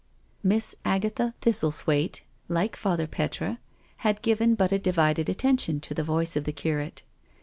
[0.41, 3.59] Miss Agatha Thistlethwaite, like Father Petre,
[3.97, 7.03] had given but a divided attention to the voice of the curate.